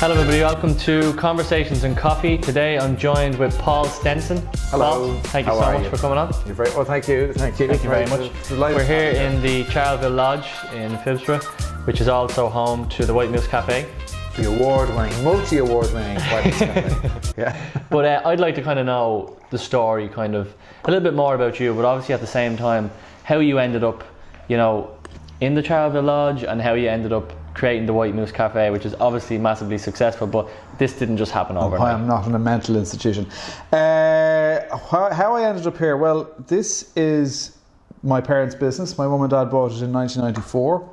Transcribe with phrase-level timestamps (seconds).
[0.00, 0.42] Hello, everybody.
[0.42, 2.38] Welcome to Conversations and Coffee.
[2.38, 4.40] Today, I'm joined with Paul Stenson.
[4.70, 5.08] Hello.
[5.08, 5.90] Paul, thank you How so much you?
[5.90, 6.32] for coming on.
[6.46, 6.84] You're very well.
[6.84, 7.32] Thank you.
[7.32, 7.66] Thank you.
[7.66, 8.30] Thank you very much.
[8.48, 11.42] We're here in the Charleville Lodge in Phibsborough,
[11.84, 13.88] which is also home to the White Moose Cafe.
[14.36, 16.20] the award-winning, multi-award-winning.
[16.20, 17.32] White Cafe.
[17.36, 17.60] yeah.
[17.90, 20.54] But uh, I'd like to kind of know the story, kind of
[20.84, 22.88] a little bit more about you, but obviously at the same time,
[23.24, 24.04] how you ended up,
[24.46, 24.96] you know,
[25.40, 28.86] in the Charleville Lodge and how you ended up creating the White Moose Cafe, which
[28.86, 31.94] is obviously massively successful, but this didn't just happen Why overnight.
[31.94, 33.26] I'm not in a mental institution.
[33.72, 35.96] Uh, how, how I ended up here?
[35.96, 37.58] Well, this is
[38.04, 38.96] my parents' business.
[38.96, 40.88] My mum and dad bought it in 1994,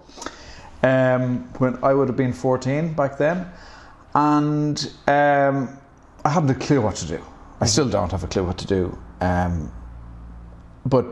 [0.82, 3.48] um, when I would have been 14 back then,
[4.16, 5.78] and um,
[6.26, 7.24] I hadn't a clue what to do.
[7.62, 8.98] I still don't have a clue what to do.
[9.22, 9.72] Um,
[10.84, 11.06] but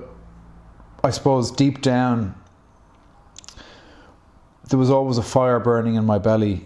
[1.03, 2.33] I suppose deep down,
[4.69, 6.66] there was always a fire burning in my belly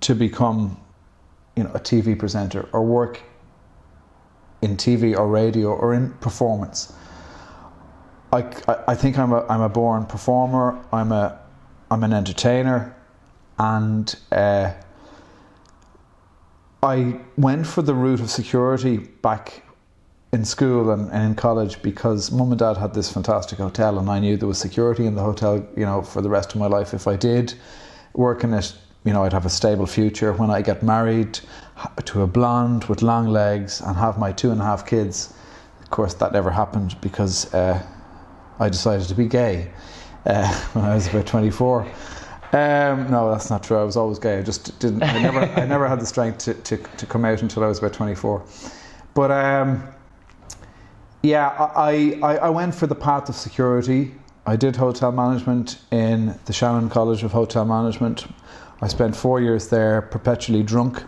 [0.00, 0.80] to become
[1.56, 3.20] you know, a TV presenter or work
[4.62, 6.92] in TV or radio or in performance.
[8.32, 8.44] I,
[8.88, 10.78] I, think I'm a, I'm a born performer.
[10.92, 11.40] I'm a
[11.90, 12.96] I'm an entertainer,
[13.58, 14.72] and uh,
[16.82, 19.62] I went for the route of security back
[20.32, 24.08] in school and, and in college because mum and dad had this fantastic hotel, and
[24.10, 25.66] I knew there was security in the hotel.
[25.76, 27.54] You know, for the rest of my life, if I did
[28.14, 28.74] work in it,
[29.04, 30.32] you know, I'd have a stable future.
[30.32, 31.38] When I get married
[32.04, 35.32] to a blonde with long legs and have my two and a half kids,
[35.80, 37.80] of course, that never happened because uh,
[38.58, 39.70] I decided to be gay
[40.26, 41.82] uh, when I was about 24.
[42.52, 43.76] Um, no, that's not true.
[43.76, 44.38] I was always gay.
[44.38, 45.02] I just didn't.
[45.02, 45.40] I never.
[45.40, 48.44] I never had the strength to, to, to come out until I was about 24.
[49.14, 49.82] But um,
[51.26, 54.14] yeah, I, I, I went for the path of security.
[54.46, 58.26] I did hotel management in the Shannon College of Hotel Management.
[58.80, 61.02] I spent four years there, perpetually drunk.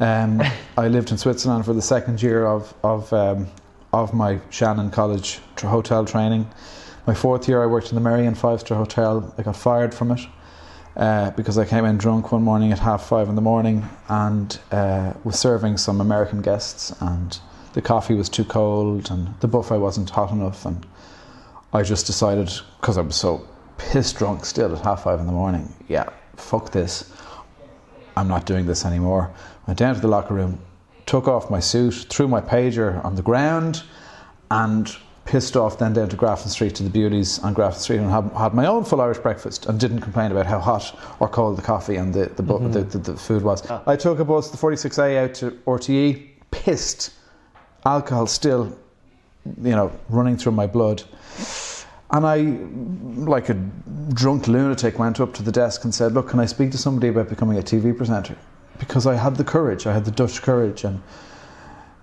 [0.00, 0.42] Um,
[0.76, 3.46] I lived in Switzerland for the second year of of um,
[3.92, 6.48] of my Shannon College tr- hotel training.
[7.06, 9.32] My fourth year, I worked in the Merrion Five Star Hotel.
[9.38, 10.20] I got fired from it
[10.96, 14.58] uh, because I came in drunk one morning at half five in the morning and
[14.72, 17.38] uh, was serving some American guests, and
[17.74, 20.86] the coffee was too cold and the buffet wasn't hot enough, and
[21.72, 23.46] I just decided because I was so
[23.76, 25.72] pissed drunk still at half five in the morning.
[25.88, 27.12] Yeah, fuck this.
[28.16, 29.32] I'm not doing this anymore.
[29.66, 30.60] Went down to the locker room,
[31.06, 33.82] took off my suit, threw my pager on the ground,
[34.52, 38.10] and pissed off then down to Grafton Street to the beauties on Grafton Street and
[38.10, 41.56] had, had my own full Irish breakfast and didn't complain about how hot or cold
[41.56, 42.72] the coffee and the, the, bu- mm-hmm.
[42.72, 43.68] the, the, the food was.
[43.70, 43.82] Ah.
[43.86, 47.14] I took a bus, the 46A out to RTE, pissed,
[47.84, 48.76] alcohol still,
[49.44, 51.02] you know, running through my blood.
[52.10, 52.36] And I,
[53.28, 53.54] like a
[54.12, 57.08] drunk lunatic, went up to the desk and said, Look, can I speak to somebody
[57.08, 58.36] about becoming a TV presenter?
[58.78, 60.84] Because I had the courage, I had the Dutch courage.
[60.84, 61.02] And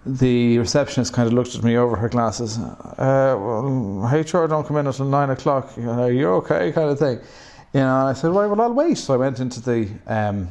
[0.06, 2.58] the receptionist kind of looked at me over her glasses.
[2.58, 5.72] Uh, well, HR don't come in until nine o'clock.
[5.78, 6.72] You know, Are okay?
[6.72, 7.20] Kind of thing.
[7.74, 8.98] You know, and I said, Right, well, I'll wait.
[8.98, 10.50] So I went into the, um,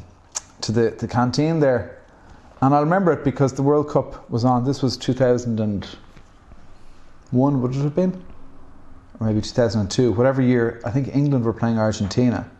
[0.62, 1.99] to the, the canteen there.
[2.60, 4.64] And I'll remember it because the World Cup was on.
[4.64, 8.22] This was 2001, would it have been?
[9.20, 12.50] or maybe 2002, whatever year, I think England were playing Argentina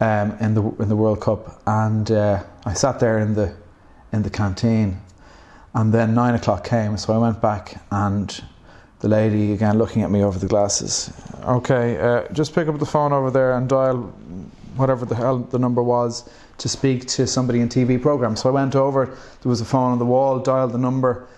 [0.00, 3.54] um, in the in the World Cup, and uh, I sat there in the
[4.12, 5.00] in the canteen,
[5.74, 8.42] and then nine o'clock came, so I went back, and
[9.00, 11.12] the lady again looking at me over the glasses.
[11.44, 14.02] Okay, uh, just pick up the phone over there and dial
[14.76, 16.28] whatever the hell the number was
[16.58, 18.36] to speak to somebody in TV program.
[18.36, 19.06] So I went over.
[19.06, 20.38] There was a phone on the wall.
[20.38, 21.28] Dialed the number.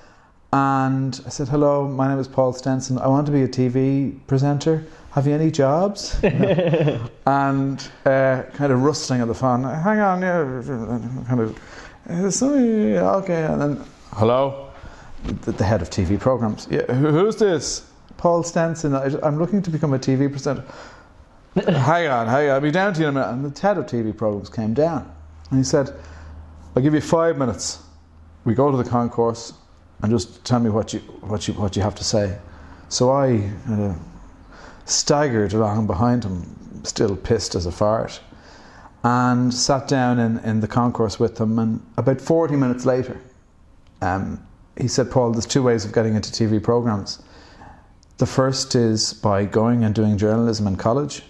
[0.53, 2.99] And I said, "Hello, my name is Paul Stenson.
[2.99, 4.87] I want to be a TV presenter.
[5.11, 9.65] Have you any jobs?" and uh, kind of rustling at the phone.
[9.65, 11.59] Hang on, yeah, kind of.
[12.09, 14.71] "Uh, okay, and then hello,
[15.43, 16.67] the, the head of TV programs.
[16.71, 17.85] Yeah, who, who's this?
[18.17, 18.95] Paul Stenson.
[18.95, 20.65] I, I'm looking to become a TV presenter.
[21.55, 22.55] Hang on, hang on.
[22.55, 23.33] I'll be down to you in a minute.
[23.33, 25.11] And the head of TV programs came down,
[25.51, 25.91] and he said,
[26.75, 27.83] "I'll give you five minutes.
[28.45, 29.53] We go to the concourse."
[30.03, 32.39] and just tell me what you what you what you have to say.
[32.89, 33.95] So I uh,
[34.85, 38.21] staggered along behind him, still pissed as a fart,
[39.05, 41.59] and sat down in, in the concourse with him.
[41.59, 43.21] And about forty minutes later,
[44.01, 44.41] um,
[44.77, 47.23] he said, "Paul, there's two ways of getting into TV programs.
[48.19, 51.23] The first is by going and doing journalism in college."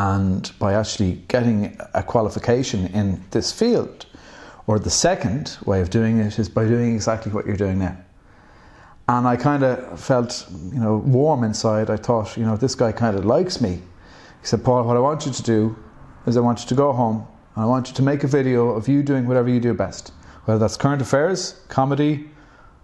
[0.00, 4.06] And by actually getting a qualification in this field,
[4.66, 7.98] or the second way of doing it is by doing exactly what you're doing now.
[9.08, 11.90] And I kind of felt, you know, warm inside.
[11.90, 13.72] I thought, you know, this guy kind of likes me.
[13.72, 15.76] He said, Paul, what I want you to do
[16.26, 17.26] is I want you to go home.
[17.54, 20.14] And I want you to make a video of you doing whatever you do best,
[20.46, 22.30] whether that's current affairs, comedy,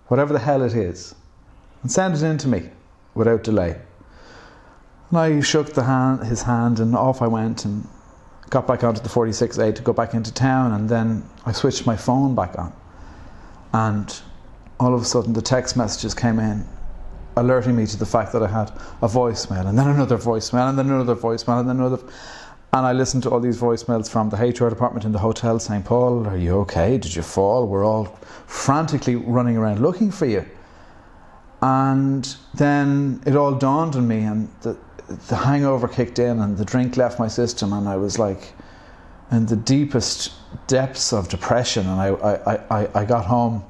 [0.09, 1.15] whatever the hell it is,
[1.83, 2.69] and send it in to me
[3.15, 3.81] without delay.
[5.11, 7.87] And I shook the hand, his hand, and off I went and
[8.51, 11.97] got back onto the 46A to go back into town, and then I switched my
[11.97, 12.73] phone back on,
[13.73, 14.21] and
[14.79, 16.67] all of a sudden the text messages came in
[17.37, 18.71] alerting me to the fact that I had
[19.03, 22.03] a voicemail and then another voicemail and then another voicemail and then another.
[22.73, 25.83] And I listened to all these voicemails from the HR department in the hotel saying,
[25.85, 26.99] Paul, are you okay?
[26.99, 27.67] Did you fall?
[27.67, 28.07] We're all
[28.47, 30.45] frantically running around looking for you.
[31.63, 34.77] And then it all dawned on me, and the,
[35.09, 38.53] the hangover kicked in, and the drink left my system, and I was like
[39.31, 40.33] in the deepest
[40.67, 41.87] depths of depression.
[41.87, 43.65] And I, I, I, I got home,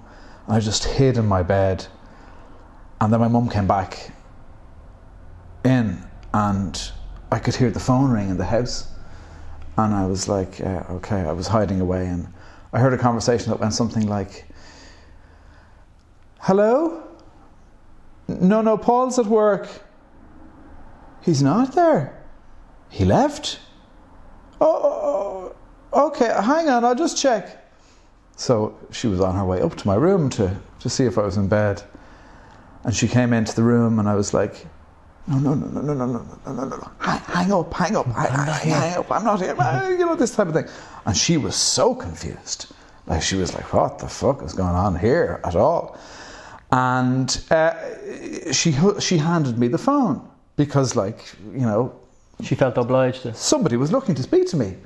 [0.46, 1.86] and I just hid in my bed
[3.00, 4.10] and then my mum came back
[5.64, 6.02] in
[6.32, 6.92] and
[7.30, 8.88] I could hear the phone ring in the house.
[9.76, 12.06] And I was like, uh, okay, I was hiding away.
[12.06, 12.26] And
[12.72, 14.46] I heard a conversation that went something like,
[16.40, 17.02] hello?
[18.28, 19.68] No, no, Paul's at work.
[21.26, 22.17] He's not there.
[22.88, 23.58] He left.
[24.61, 25.52] Oh,
[25.93, 27.69] okay, hang on, I'll just check.
[28.37, 31.23] So she was on her way up to my room to, to see if I
[31.23, 31.82] was in bed.
[32.84, 34.69] And she came into the room, and I was like,
[35.26, 38.32] no, no, no, no, no, no, no, no, no, no, hang up, hang up, hang,
[38.32, 39.56] hang, hang up, I'm not here,
[39.99, 40.69] you know, this type of thing.
[41.06, 42.73] And she was so confused.
[43.08, 45.99] Like, she was like, what the fuck is going on here at all?
[46.70, 51.18] And uh, she, she handed me the phone because, like,
[51.52, 51.94] you know,
[52.42, 53.34] she felt obliged to.
[53.34, 54.76] Somebody was looking to speak to me.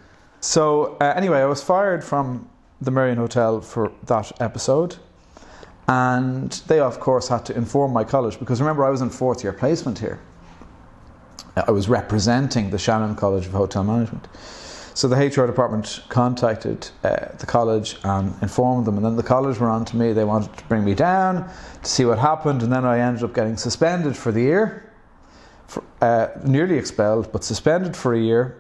[0.41, 2.49] So, uh, anyway, I was fired from
[2.81, 4.97] the Merrion Hotel for that episode.
[5.89, 9.43] And they, of course, had to inform my college because remember, I was in fourth
[9.43, 10.21] year placement here.
[11.57, 14.29] I was representing the Shannon College of Hotel Management.
[14.95, 19.59] So the HR department contacted uh, the college and informed them, and then the college
[19.59, 20.13] were on to me.
[20.13, 21.49] They wanted to bring me down
[21.83, 24.90] to see what happened, and then I ended up getting suspended for the year,
[25.71, 28.57] for, uh, nearly expelled, but suspended for a year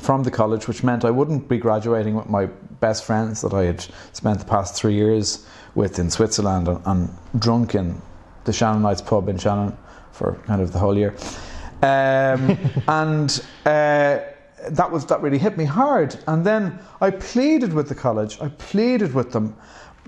[0.00, 2.46] from the college, which meant I wouldn't be graduating with my
[2.80, 7.08] best friends that I had spent the past three years with in Switzerland and, and
[7.38, 8.02] drunk in
[8.44, 9.76] the Shannonites pub in Shannon
[10.10, 11.14] for kind of the whole year.
[11.82, 14.18] Um, and uh,
[14.70, 16.16] that was that really hit me hard.
[16.26, 18.40] And then I pleaded with the college.
[18.40, 19.56] I pleaded with them.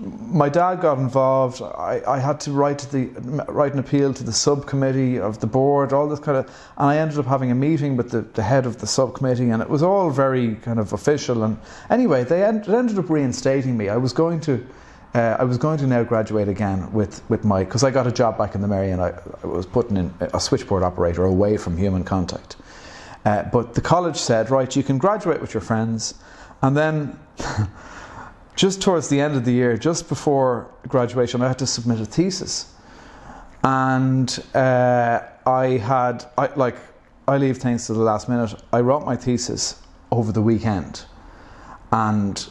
[0.01, 1.61] My dad got involved.
[1.61, 3.05] I, I had to write the
[3.47, 6.45] write an appeal to the subcommittee of the board, all this kind of.
[6.77, 9.61] And I ended up having a meeting with the, the head of the subcommittee, and
[9.61, 11.43] it was all very kind of official.
[11.43, 11.57] And
[11.89, 13.89] anyway, they end, ended up reinstating me.
[13.89, 14.65] I was going to
[15.13, 18.11] uh, I was going to now graduate again with, with my, because I got a
[18.11, 19.13] job back in the Merrion I,
[19.43, 22.55] I was putting in a switchboard operator away from human contact.
[23.25, 26.15] Uh, but the college said, right, you can graduate with your friends.
[26.61, 27.19] And then
[28.55, 32.05] just towards the end of the year, just before graduation, I had to submit a
[32.05, 32.73] thesis.
[33.63, 36.75] And uh, I had, I, like,
[37.27, 38.53] I leave things to the last minute.
[38.73, 39.81] I wrote my thesis
[40.11, 41.05] over the weekend.
[41.91, 42.45] And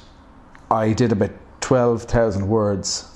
[0.70, 3.08] I did about 12,000 words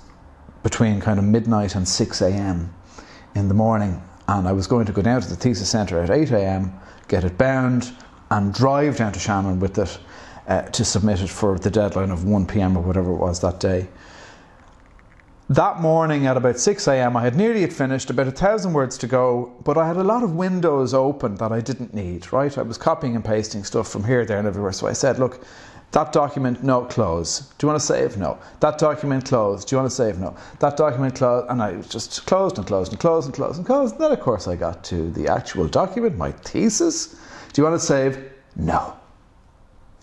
[0.63, 2.75] between kind of midnight and 6 a.m.
[3.35, 4.03] in the morning.
[4.29, 6.73] And I was going to go down to the thesis centre at 8 a.m.,
[7.08, 7.93] get it bound,
[8.31, 9.99] and drive down to Shannon with it
[10.46, 12.77] uh, to submit it for the deadline of 1 p.m.
[12.77, 13.89] or whatever it was that day.
[15.51, 18.96] That morning at about 6 a.m., I had nearly it finished, about a thousand words
[18.98, 22.56] to go, but I had a lot of windows open that I didn't need, right?
[22.56, 24.72] I was copying and pasting stuff from here, there, and everywhere.
[24.72, 25.44] So I said, look,
[25.94, 27.41] that document, no, close.
[27.58, 28.17] Do you want to save?
[28.17, 28.39] No.
[28.60, 29.65] That document, close.
[29.65, 30.19] Do you want to save?
[30.19, 30.34] No.
[30.60, 31.46] That document, close.
[31.48, 33.94] And I just closed and closed and closed and closed and closed.
[33.94, 37.15] And then, of course, I got to the actual document, my thesis.
[37.53, 38.32] Do you want to save?
[38.56, 38.96] No.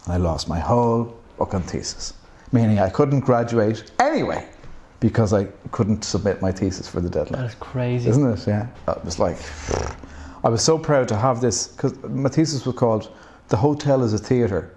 [0.08, 2.14] I lost my whole book fucking thesis,
[2.52, 4.48] meaning I couldn't graduate anyway
[5.00, 7.42] because I couldn't submit my thesis for the deadline.
[7.42, 8.10] That's crazy.
[8.10, 8.48] Isn't it?
[8.48, 8.68] Yeah.
[8.88, 9.38] It was like,
[10.44, 13.12] I was so proud to have this because my thesis was called
[13.48, 14.72] The Hotel is a Theatre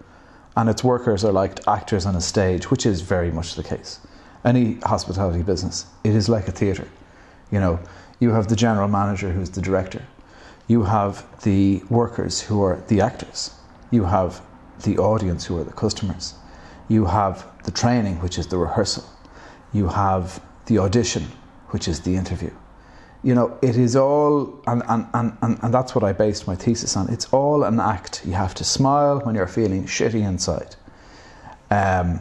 [0.56, 4.00] and its workers are like actors on a stage, which is very much the case.
[4.44, 6.88] Any hospitality business, it is like a theatre.
[7.50, 7.78] You know,
[8.20, 10.02] you have the general manager who's the director,
[10.68, 13.50] you have the workers who are the actors,
[13.90, 14.40] you have
[14.84, 16.34] the audience who are the customers,
[16.88, 19.04] you have the training, which is the rehearsal,
[19.72, 21.24] you have the audition,
[21.70, 22.50] which is the interview
[23.24, 26.54] you know, it is all, and, and, and, and and that's what I based my
[26.54, 27.08] thesis on.
[27.10, 28.22] It's all an act.
[28.26, 30.76] You have to smile when you're feeling shitty inside.
[31.70, 32.20] Um,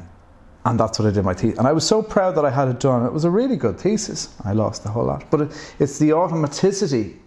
[0.66, 1.60] and that's what I did my thesis.
[1.60, 3.06] And I was so proud that I had it done.
[3.06, 4.34] It was a really good thesis.
[4.46, 5.30] I lost a whole lot.
[5.30, 7.18] But it, it's the automaticity,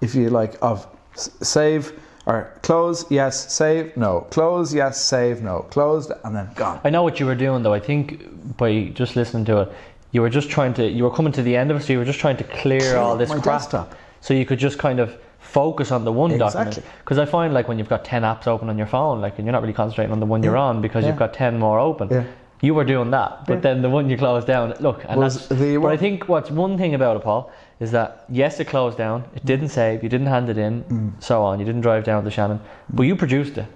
[0.00, 4.22] if you like, of save, Or close, yes, save, no.
[4.30, 5.60] Close, yes, save, no.
[5.70, 6.80] Closed, and then gone.
[6.82, 7.74] I know what you were doing though.
[7.74, 9.72] I think by just listening to it,
[10.12, 10.88] you were just trying to.
[10.88, 12.80] You were coming to the end of it, so you were just trying to clear,
[12.80, 13.94] Clear all this crap, desktop.
[14.22, 16.78] so you could just kind of focus on the one document.
[17.00, 19.46] Because I find like when you've got ten apps open on your phone, like and
[19.46, 21.10] you're not really concentrating on the one you're on because Yeah.
[21.10, 22.08] you've got ten more open.
[22.10, 22.24] Yeah.
[22.62, 23.60] You were doing that, but Yeah.
[23.60, 24.72] then the one you closed down.
[24.80, 25.60] Look, and Was that's.
[25.60, 27.50] the but I think what's one thing about it, Paul,
[27.80, 29.24] is that yes, it closed down.
[29.34, 30.02] It didn't save.
[30.02, 30.84] You didn't hand it in.
[30.84, 31.22] Mm.
[31.22, 31.58] So on.
[31.58, 33.66] You didn't drive down to Shannon, but you produced it.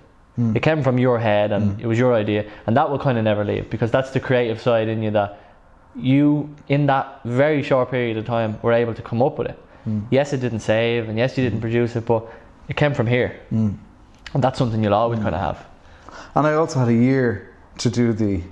[0.54, 1.80] It came from your head and Mm.
[1.82, 4.60] it was your idea, and that will kind of never leave because that's the creative
[4.60, 5.36] side in you that
[5.96, 9.58] you, in that very short period of time, were able to come up with it.
[9.88, 10.02] Mm.
[10.10, 12.22] Yes, it didn't save, and yes, you didn't produce it, but
[12.68, 13.74] it came from here, Mm.
[14.34, 15.66] and that's something you'll always kind of have.
[16.36, 18.42] And I also had a year to do the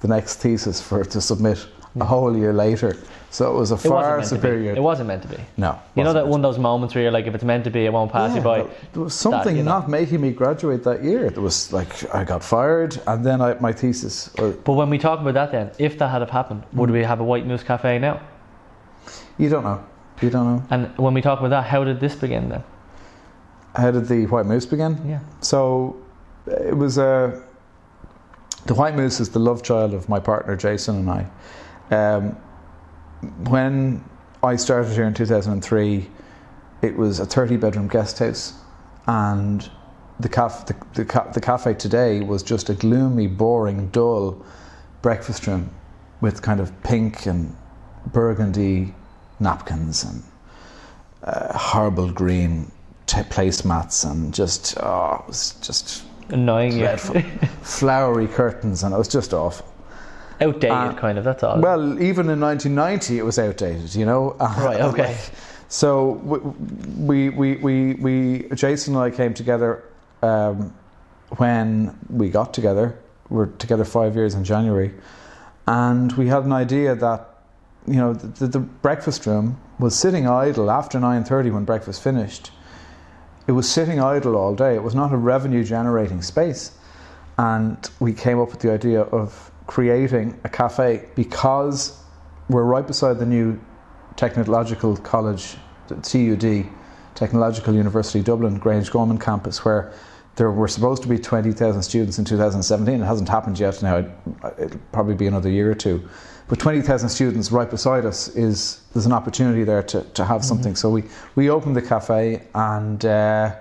[0.00, 1.66] the next thesis for to submit
[2.00, 2.96] a whole year later.
[3.34, 4.74] So it was a It far meant superior.
[4.76, 5.38] It wasn't meant to be.
[5.56, 7.70] no, You know that one of those moments where you're like, if it's meant to
[7.70, 8.58] be, it won't pass Yeah, you by.
[8.92, 9.72] There was something you know.
[9.80, 11.30] not making me graduate that year.
[11.30, 14.30] There was like I got fired, and then I, my thesis.
[14.38, 16.92] Or, But when we talk about that, then if that had have happened, would Mm.
[16.92, 18.20] we have a White Moose Cafe now?
[19.36, 19.80] you don't know.
[20.22, 20.62] You don't know.
[20.70, 22.62] And when we talk about that, how did this begin then?
[23.74, 24.92] How did the White Moose begin?
[25.04, 25.18] Yeah.
[25.40, 25.96] So
[26.46, 27.40] it was uh,
[28.66, 31.22] the White Moose is the love child of my partner Jason and I.
[31.90, 32.36] Um,
[33.48, 34.04] when
[34.42, 36.08] I started here in 2003,
[36.82, 38.52] it was a 30 bedroom guest house,
[39.06, 39.68] and
[40.20, 44.44] the, caf- the, the, ca- the cafe today was just a gloomy, boring, dull
[45.02, 45.70] breakfast room
[46.20, 47.54] with kind of pink and
[48.12, 48.94] burgundy
[49.40, 50.22] napkins and
[51.24, 52.70] uh, horrible green
[53.06, 57.20] t- placemats and just oh, it was just Annoying dreadful.
[57.62, 59.66] flowery curtains, and it was just awful.
[60.44, 61.60] Outdated, Uh, kind of, that's all.
[61.60, 64.36] Well, even in 1990, it was outdated, you know.
[64.40, 65.16] Right, okay.
[65.68, 66.12] So
[66.96, 69.84] we, we, we, we, Jason and I came together
[70.22, 70.72] um,
[71.36, 72.98] when we got together.
[73.28, 74.92] We're together five years in January,
[75.66, 77.30] and we had an idea that
[77.86, 82.50] you know the, the, the breakfast room was sitting idle after 9:30 when breakfast finished.
[83.46, 84.74] It was sitting idle all day.
[84.74, 86.72] It was not a revenue generating space,
[87.38, 91.98] and we came up with the idea of creating a cafe because
[92.48, 93.58] we're right beside the new
[94.16, 95.56] technological college,
[95.88, 96.66] the TUD,
[97.14, 99.92] Technological University Dublin, Grangegorman campus, where
[100.36, 103.00] there were supposed to be 20,000 students in 2017.
[103.00, 104.10] It hasn't happened yet now, it-
[104.58, 106.02] it'll probably be another year or two.
[106.48, 110.76] But 20,000 students right beside us is there's an opportunity there to, to have something.
[110.76, 111.04] So we,
[111.36, 113.54] we opened the cafe and uh,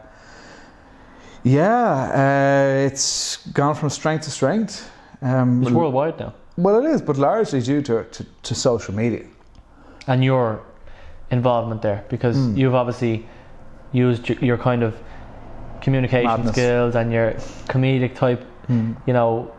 [1.44, 4.90] yeah, uh, it's gone from strength to strength.
[5.24, 6.34] Um, it's worldwide now.
[6.58, 9.24] well, it is, but largely due to, to, to social media.
[10.08, 10.62] And your
[11.32, 12.58] involvement there, because Hmm.
[12.58, 13.26] you've obviously
[13.92, 14.96] used your, your kind of
[15.82, 16.52] communication Madness.
[16.54, 17.32] skills and your
[17.68, 19.52] comedic type, you know,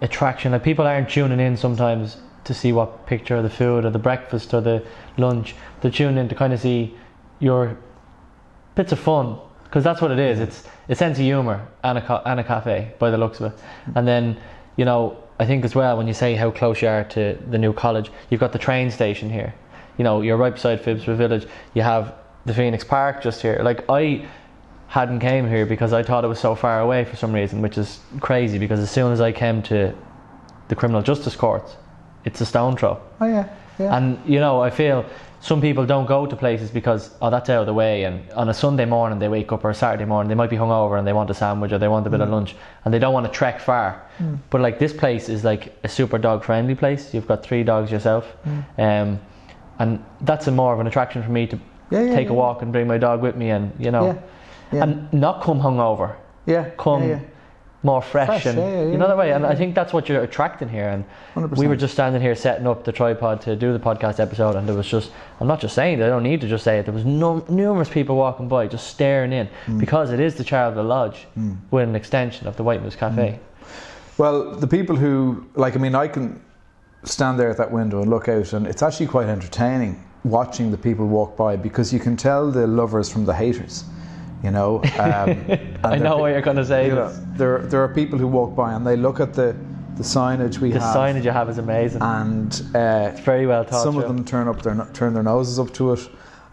[0.00, 0.52] attraction.
[0.52, 3.98] Like people aren't tuning in sometimes to see what picture of the food or the
[3.98, 4.84] breakfast or the
[5.16, 5.54] lunch.
[5.80, 6.94] They're tuning in to kind of see
[7.40, 7.76] your
[8.74, 10.38] bits of fun because that's what it is.
[10.40, 13.58] It's a sense of humour and a and a cafe by the looks of it.
[13.96, 14.36] And then
[14.76, 17.58] you know I think as well when you say how close you are to the
[17.58, 19.54] new college, you've got the train station here.
[19.98, 21.46] You know you're right beside Phibsborough Village.
[21.74, 22.14] You have
[22.44, 23.60] the Phoenix Park just here.
[23.62, 24.26] Like I
[24.88, 27.76] hadn't came here because I thought it was so far away for some reason, which
[27.76, 29.94] is crazy because as soon as I came to
[30.68, 31.76] the criminal justice courts,
[32.24, 33.00] it's a stone throw.
[33.20, 33.48] Oh, yeah.
[33.78, 33.96] yeah.
[33.96, 35.04] And you know, I feel
[35.46, 38.48] some people don't go to places because oh that's out of the way and on
[38.48, 41.06] a Sunday morning they wake up or a Saturday morning they might be hungover and
[41.06, 42.32] they want a sandwich or they want a bit of mm.
[42.32, 44.02] lunch and they don't want to trek far.
[44.18, 44.40] Mm.
[44.50, 47.14] But like this place is like a super dog friendly place.
[47.14, 48.36] You've got three dogs yourself.
[48.44, 48.64] Mm.
[48.86, 49.20] Um,
[49.78, 51.56] and that's a more of an attraction for me to
[51.90, 54.20] Yeah, yeah, take yeah, a walk and bring my dog with me and you know
[54.72, 56.16] and not come hungover.
[56.46, 56.70] yeah.
[56.76, 57.02] Come.
[57.86, 59.32] More fresh, Fresh, and yeah, yeah, you know that way.
[59.32, 60.88] And I think that's what you're attracting here.
[60.88, 61.56] And 100%.
[61.56, 64.68] we were just standing here setting up the tripod to do the podcast episode, and
[64.68, 66.84] there was just I'm not just saying it, I don't need to just say it.
[66.84, 69.78] There was no, numerous people walking by just staring in Mm.
[69.78, 71.26] because it is the Charleville Lodge
[71.70, 73.38] with an extension of the White Moose Cafe.
[74.18, 76.40] Well, the people who, like, I mean, I can
[77.04, 80.78] stand there at that window and look out, and it's actually quite entertaining watching the
[80.78, 83.84] people walk by because you can tell the lovers from the haters,
[84.42, 84.82] you know.
[84.98, 86.88] Um, I know what you're going to say.
[86.88, 89.54] you know, there, there are people who walk by and they look at the,
[89.96, 92.02] the signage we the have, The signage you have is amazing.
[92.02, 95.58] and uh, it's very well thought some of them turn up their turn their noses
[95.58, 96.08] up to it,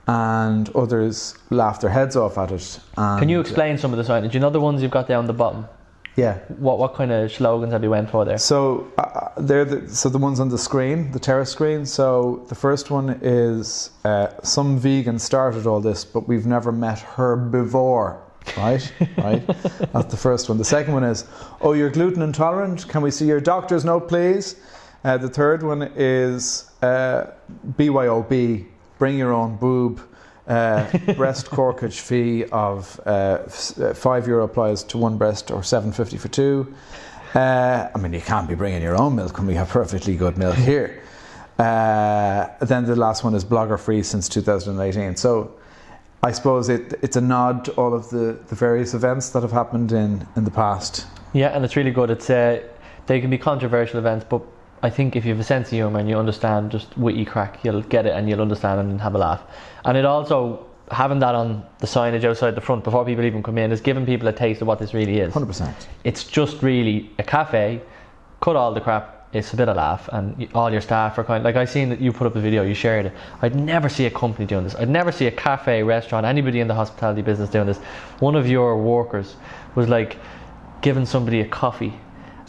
[0.07, 2.79] and others laugh their heads off at it.
[2.97, 4.33] And, Can you explain some of the signage?
[4.33, 5.65] You know the ones you've got down the bottom.
[6.15, 6.37] Yeah.
[6.59, 8.37] What what kind of slogans have you went for there?
[8.37, 11.85] So uh, they're the, so the ones on the screen, the terrace screen.
[11.85, 16.99] So the first one is uh, some vegan started all this, but we've never met
[16.99, 18.21] her before.
[18.57, 19.45] Right, right.
[19.93, 20.57] That's the first one.
[20.57, 21.25] The second one is,
[21.61, 22.87] oh, you're gluten intolerant.
[22.89, 24.57] Can we see your doctor's note, please?
[25.03, 27.31] Uh, the third one is uh,
[27.77, 28.65] BYOB,
[28.99, 30.01] bring your own boob.
[30.47, 30.85] Uh,
[31.15, 33.39] breast corkage fee of uh,
[33.93, 36.73] five euro applies to one breast or seven fifty for two.
[37.33, 40.37] Uh, I mean, you can't be bringing your own milk when we have perfectly good
[40.37, 41.01] milk here.
[41.57, 45.15] Uh, then the last one is blogger free since 2018.
[45.15, 45.55] So
[46.21, 49.51] I suppose it, it's a nod to all of the, the various events that have
[49.51, 51.05] happened in, in the past.
[51.33, 52.09] Yeah, and it's really good.
[52.09, 52.61] It's uh,
[53.07, 54.41] they can be controversial events, but
[54.83, 57.63] I think if you have a sense of humour and you understand just witty crack,
[57.63, 59.41] you'll get it and you'll understand and have a laugh.
[59.85, 63.57] And it also having that on the signage outside the front before people even come
[63.57, 65.33] in is giving people a taste of what this really is.
[65.33, 65.73] 100%.
[66.03, 67.81] It's just really a cafe.
[68.41, 69.29] Cut all the crap.
[69.31, 71.43] It's a bit of laugh, and all your staff are kind.
[71.43, 73.13] Like I seen that you put up a video, you shared it.
[73.41, 74.75] I'd never see a company doing this.
[74.75, 77.79] I'd never see a cafe, restaurant, anybody in the hospitality business doing this.
[78.19, 79.35] One of your workers
[79.73, 80.17] was like
[80.81, 81.93] giving somebody a coffee,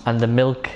[0.05, 0.69] and the milk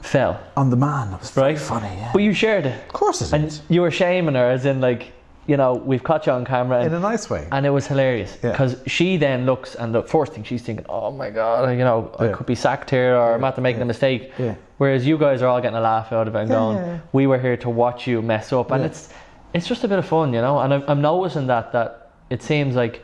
[0.00, 0.40] fell.
[0.56, 1.58] On the man, it was Right.
[1.58, 2.10] funny, yeah.
[2.12, 3.62] But you shared it, of course it and is.
[3.68, 5.12] you were shaming her, as in like,
[5.46, 7.46] you know, we've caught you on camera, In a nice way.
[7.52, 8.52] and it was hilarious Yeah.
[8.52, 12.10] because she then looks, and the first thing she's thinking, oh my god, you know,
[12.18, 12.32] I Yeah.
[12.32, 14.32] could be sacked here, or I'm after making a mistake.
[14.38, 14.54] Yeah.
[14.78, 16.98] Whereas you guys are all getting a laugh out of it and going, yeah, yeah.
[17.12, 18.86] we were here to watch you mess up, and Yeah.
[18.88, 19.08] it's
[19.52, 20.60] it's just a bit of fun, you know.
[20.60, 23.02] And I'm, I'm noticing that that it seems like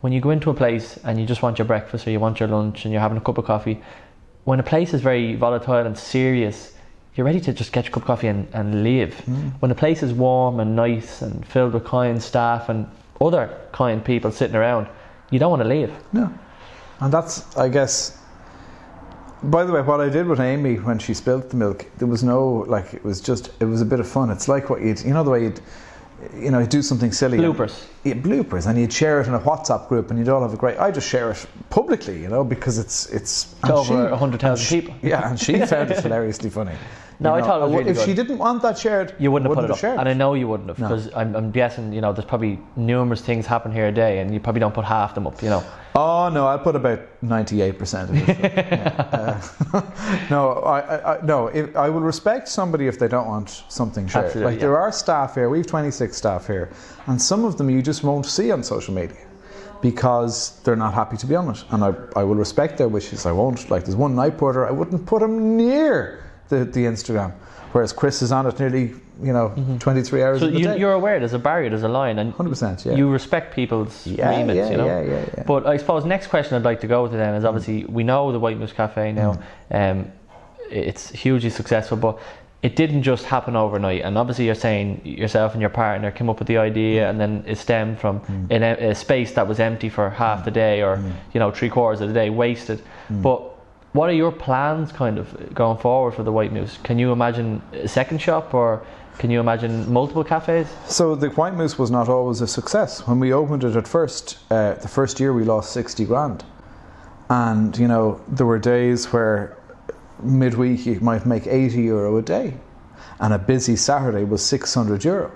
[0.00, 2.40] when you go into a place and you just want your breakfast or you want
[2.40, 3.80] your lunch and you're having a cup of coffee,
[4.46, 6.72] when a place is very volatile and serious,
[7.16, 9.20] you're ready to just get your cup of coffee and, and leave.
[9.26, 9.52] Mm.
[9.60, 12.86] When a place is warm and nice and filled with kind staff and
[13.20, 14.86] other kind people sitting around,
[15.30, 15.92] you don't want to leave.
[16.12, 16.32] No.
[17.00, 18.18] And that's, I guess.
[19.42, 22.22] By the way, what I did with Amy when she spilled the milk, there was
[22.22, 22.94] no like.
[22.94, 23.50] It was just.
[23.58, 24.30] It was a bit of fun.
[24.30, 25.60] It's like what you'd, you know, the way you'd,
[26.34, 27.38] you know, do something silly.
[27.38, 27.84] Bloopers.
[28.04, 30.56] Yeah, bloopers, and you'd share it in a WhatsApp group, and you'd all have a
[30.56, 30.78] great.
[30.78, 34.94] I just share it publicly, you know, because it's it's over 100,000 people.
[35.02, 36.74] Yeah, and she found it hilariously funny.
[37.18, 38.04] No, You I thought it was really if good.
[38.06, 40.12] she didn't want that shared, You wouldn't have put it wouldn't up, shared and I
[40.12, 40.88] know you wouldn't have No.
[40.88, 44.32] because I'm, I'm guessing you know there's probably numerous things happen here a day, and
[44.34, 45.42] you probably don't put half them up.
[45.42, 48.38] You know, Oh no, I put about ninety-eight percent of it.
[48.76, 49.40] Yeah.
[49.72, 49.82] Uh,
[50.30, 51.46] no, I, I, no.
[51.48, 54.26] If, I will respect somebody if they don't want something shared.
[54.26, 54.66] Absolutely, like yeah.
[54.66, 55.48] there are staff here.
[55.48, 56.68] We have twenty-six staff here,
[57.06, 59.16] and some of them you just won't see on social media
[59.80, 61.64] because they're not happy to be on it.
[61.70, 63.24] And I, I will respect their wishes.
[63.24, 63.70] I won't.
[63.70, 67.32] Like there's one night porter, I wouldn't put him near the, the Instagram,
[67.72, 69.78] whereas Chris is on it nearly, you know, mm-hmm.
[69.78, 70.40] twenty-three hours.
[70.40, 70.78] so you, day.
[70.78, 72.84] you're aware there's a barrier, there's a line, and hundred percent.
[72.84, 72.94] Yeah.
[72.94, 74.56] you respect people's yeah, remits.
[74.56, 75.42] yeah, you know, yeah, yeah, yeah.
[75.46, 77.48] But I suppose next question I'd like to go to then is mm.
[77.48, 79.38] obviously we know the White Moose Cafe now.
[79.70, 79.90] Mm.
[80.02, 80.12] Um,
[80.70, 82.18] it's hugely successful, but
[82.62, 84.02] it didn't just happen overnight.
[84.02, 87.10] And obviously, you're saying yourself and your partner came up with the idea, mm.
[87.10, 90.50] and then it stemmed from in a, a space that was empty for half the
[90.50, 91.00] day, or
[91.32, 92.82] you know, three quarters of the day wasted.
[93.10, 93.55] But
[93.96, 96.78] what are your plans, kind of going forward for the White Moose?
[96.84, 98.84] Can you imagine a second shop, or
[99.18, 100.68] can you imagine multiple cafes?
[100.86, 103.06] So the White Moose was not always a success.
[103.06, 106.44] When we opened it at first, uh, the first year we lost sixty grand,
[107.30, 109.56] and you know there were days where
[110.22, 112.52] midweek you might make eighty euro a day,
[113.20, 115.32] and a busy Saturday was six hundred euro.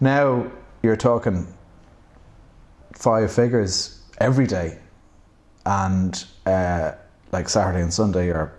[0.00, 0.50] Now
[0.82, 1.46] you're talking
[2.92, 4.78] five figures every day,
[5.64, 6.92] and uh,
[7.32, 8.52] like Saturday and Sunday are,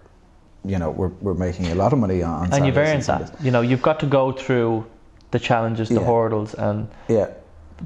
[0.66, 2.54] you know, we're, we're making a lot of money on.
[2.54, 3.34] and you've earned that.
[3.42, 4.86] You know, you've got to go through
[5.32, 6.06] the challenges, the Yeah.
[6.06, 7.28] hurdles, and Yeah,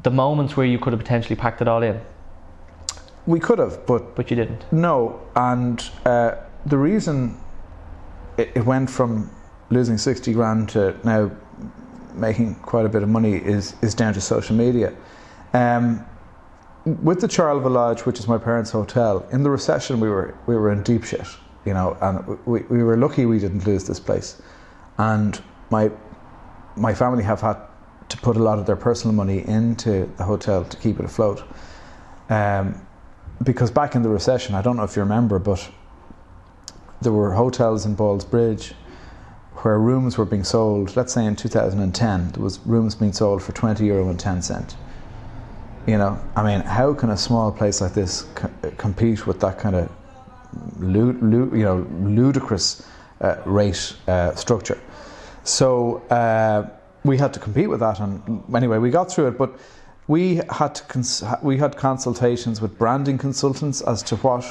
[0.04, 2.00] the moments where you could have potentially packed it all in,
[3.26, 4.66] we could have, but but you didn't.
[4.72, 7.38] No, and uh, the reason
[8.38, 9.30] it, it went from
[9.70, 11.32] losing 60 grand to now
[12.14, 14.94] making quite a bit of money is, is down to social media.
[15.54, 16.06] Um,
[16.86, 20.56] with the Charleville Lodge, which is my parents' hotel, in the recession we were we
[20.56, 21.26] were in deep shit,
[21.66, 24.42] you know, and we, we were lucky we didn't lose this place.
[24.98, 25.92] And my
[26.76, 27.58] my family have had
[28.10, 31.44] to put a lot of their personal money into the hotel to keep it afloat.
[32.30, 32.86] Um,
[33.44, 35.70] because back in the recession, I don't know if you remember, but
[37.02, 38.74] there were hotels in Ballsbridge
[39.58, 40.96] where rooms were being sold.
[40.96, 44.76] Let's say in 2010, there was rooms being sold for 20 euro and 10 cent.
[45.88, 49.60] You know, I mean, how can a small place like this co- compete with that
[49.60, 49.92] kind of,
[50.80, 52.88] lu- lu- you know, ludicrous
[53.22, 54.80] uh, rate uh, structure?
[55.44, 56.68] So uh,
[57.04, 59.38] we had to compete with that, and anyway, we got through it.
[59.38, 59.60] But
[60.08, 64.44] we had cons- we had consultations with branding consultants as to what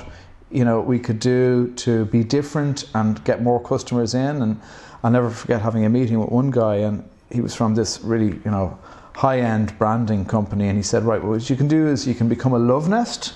[0.53, 4.41] you know we could do to be different and get more customers in.
[4.41, 4.61] And
[5.03, 8.39] I'll never forget having a meeting with one guy, and he was from this really
[8.45, 8.79] you know
[9.15, 12.15] high end branding company, and he said, right, well, what you can do is you
[12.15, 13.35] can become a love nest.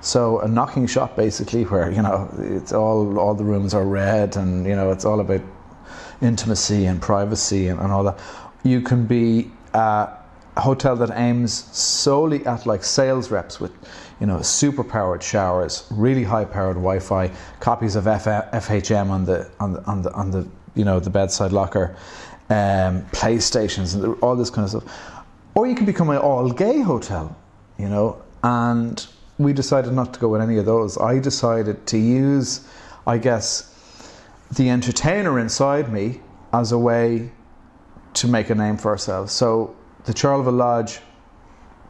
[0.00, 4.36] So a knocking shop, basically, where you know it's all all the rooms are red,
[4.36, 5.40] and you know it's all about
[6.20, 8.18] intimacy and privacy and, and all that.
[8.64, 10.10] You can be a
[10.56, 13.72] hotel that aims solely at like sales reps with,
[14.20, 19.50] you know, super powered showers, really high powered Wi-Fi, copies of F- FHM on the
[19.60, 21.96] on the on the on the you know the bedside locker,
[22.50, 25.24] um, PlayStations and all this kind of stuff.
[25.54, 27.36] Or you can become an all gay hotel,
[27.78, 29.06] you know, and
[29.38, 30.98] we decided not to go with any of those.
[30.98, 32.66] I decided to use,
[33.06, 33.70] I guess,
[34.52, 36.20] the entertainer inside me
[36.52, 37.30] as a way
[38.14, 39.32] to make a name for ourselves.
[39.32, 41.00] So the Charleville Lodge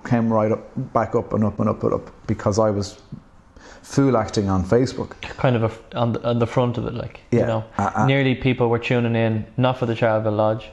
[0.05, 3.01] came right up, back up and up and up and up because I was
[3.85, 5.11] fool acting on Facebook.
[5.21, 7.41] Kind of a, on, the, on the front of it, like Yeah.
[7.41, 8.07] you know, Uh, uh.
[8.07, 10.71] nearly people were tuning in not for the Charleville Lodge,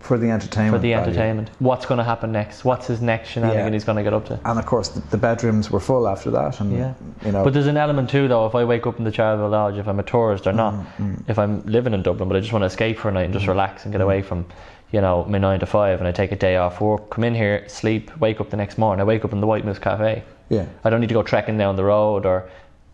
[0.00, 0.74] For the entertainment.
[0.74, 1.06] for the value.
[1.06, 1.50] entertainment.
[1.60, 2.64] What's going to happen next?
[2.64, 3.72] What's his next shenanigan Yeah.
[3.72, 4.40] he's going to get up to?
[4.44, 6.60] And of course, the, the bedrooms were full after that.
[6.60, 6.92] And, Yeah.
[7.24, 8.46] you know, But there's an element too, though.
[8.46, 11.22] If I wake up in the Charleville Lodge, if I'm a tourist or not, Mm,
[11.28, 13.32] if I'm living in Dublin, but I just want to escape for a night and
[13.32, 13.84] just relax Mm.
[13.86, 14.44] and get away from,
[14.90, 17.34] you know, my nine to five, and I take a day off work, come in
[17.36, 19.00] here, sleep, wake up the next morning.
[19.00, 20.24] I wake up in the White Moose Cafe.
[20.50, 20.66] Yeah.
[20.84, 22.50] I don't need to go trekking down the road, or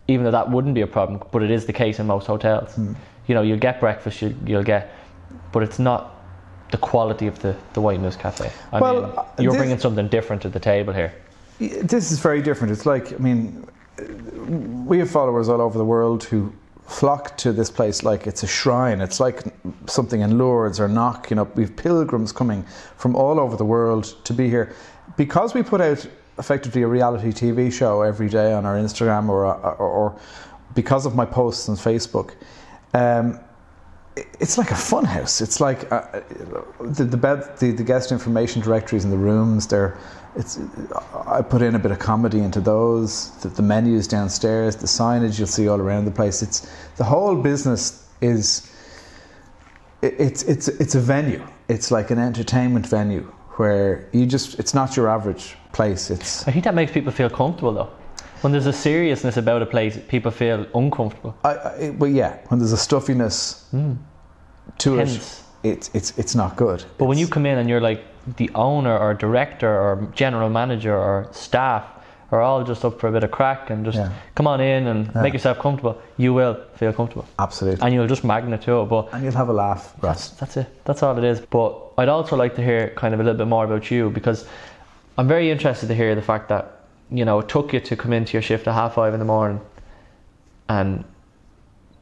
[0.07, 2.73] even though that wouldn't be a problem, but it is the case in most hotels.
[2.75, 2.93] Hmm.
[3.27, 4.93] You know, you'll get breakfast, you'll, you'll get,
[5.51, 6.15] but it's not
[6.71, 8.49] the quality of the, the White Moose Cafe.
[8.71, 11.13] I Well, mean, uh, you're this- bringing something different to the table here.
[11.59, 12.71] This is very different.
[12.71, 13.67] It's like, I mean,
[14.85, 16.53] we have followers all over the world who
[16.85, 19.01] flock to this place like it's a shrine.
[19.01, 19.43] It's like
[19.87, 21.29] something in Lourdes or Knock.
[21.31, 22.63] You know, we've pilgrims coming
[22.95, 24.73] from all over the world to be here
[25.17, 26.07] because we put out
[26.39, 30.19] effectively a reality TV show every day on our Instagram or or, or
[30.75, 32.33] because of my posts on Facebook.
[32.93, 33.39] Um,
[34.39, 35.41] it's like a fun house.
[35.41, 36.21] It's like uh,
[36.81, 39.67] the the bed, the, the guest information directories in the rooms.
[39.67, 39.97] They're,
[40.35, 40.59] it's.
[41.27, 43.31] I put in a bit of comedy into those.
[43.41, 46.41] The, the menus downstairs, the signage you'll see all around the place.
[46.41, 48.71] It's the whole business is.
[50.01, 51.45] it- It's it's it's a venue.
[51.69, 53.23] It's like an entertainment venue
[53.57, 54.57] where you just.
[54.59, 56.11] It's not your average place.
[56.15, 56.47] It's.
[56.47, 57.89] I think that makes people feel comfortable though.
[58.41, 61.33] When there's a seriousness about a place, people feel uncomfortable.
[61.43, 63.93] I, I, but yeah, when there's a stuffiness hmm.
[64.77, 65.43] to Tense.
[65.63, 66.83] it, it's it's it's not good.
[66.97, 68.01] But when you come in and you're like
[68.37, 71.83] the owner or director or general manager or staff
[72.31, 74.09] are all just up for a bit of crack and just Yeah.
[74.35, 75.21] come on in and Yeah.
[75.21, 77.25] make yourself comfortable, you will feel comfortable.
[77.39, 78.85] absolutely, And you'll just magnet to it.
[78.89, 79.93] But and you'll have a laugh.
[80.01, 80.67] that's, that's it.
[80.85, 81.39] That's all it is.
[81.39, 84.45] But I'd also like to hear kind of a little bit more about you because
[85.17, 88.13] I'm very interested to hear the fact that, you know, it took you to come
[88.13, 89.61] into your shift at half five in the morning
[90.69, 91.03] and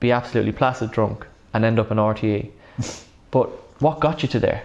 [0.02, 2.52] be absolutely placid drunk and end up in RTE.
[3.32, 3.48] but
[3.82, 4.64] what got you to there?